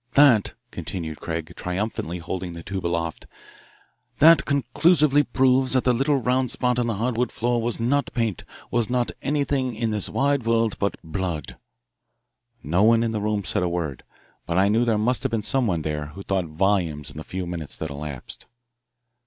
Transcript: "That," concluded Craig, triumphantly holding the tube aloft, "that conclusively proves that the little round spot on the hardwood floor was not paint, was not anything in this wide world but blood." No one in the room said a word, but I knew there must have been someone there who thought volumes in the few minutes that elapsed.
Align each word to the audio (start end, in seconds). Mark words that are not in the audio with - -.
"That," 0.13 0.53
concluded 0.71 1.19
Craig, 1.19 1.53
triumphantly 1.55 2.17
holding 2.17 2.53
the 2.53 2.63
tube 2.63 2.87
aloft, 2.87 3.27
"that 4.17 4.45
conclusively 4.45 5.21
proves 5.21 5.73
that 5.73 5.83
the 5.83 5.93
little 5.93 6.15
round 6.17 6.49
spot 6.49 6.79
on 6.79 6.87
the 6.87 6.95
hardwood 6.95 7.31
floor 7.31 7.61
was 7.61 7.79
not 7.79 8.09
paint, 8.15 8.43
was 8.71 8.89
not 8.89 9.11
anything 9.21 9.75
in 9.75 9.91
this 9.91 10.09
wide 10.09 10.43
world 10.47 10.75
but 10.79 10.97
blood." 11.03 11.55
No 12.63 12.81
one 12.81 13.03
in 13.03 13.11
the 13.11 13.21
room 13.21 13.43
said 13.43 13.61
a 13.61 13.69
word, 13.69 14.01
but 14.47 14.57
I 14.57 14.69
knew 14.69 14.85
there 14.85 14.97
must 14.97 15.21
have 15.21 15.29
been 15.29 15.43
someone 15.43 15.83
there 15.83 16.07
who 16.07 16.23
thought 16.23 16.45
volumes 16.45 17.11
in 17.11 17.17
the 17.17 17.23
few 17.23 17.45
minutes 17.45 17.77
that 17.77 17.91
elapsed. 17.91 18.47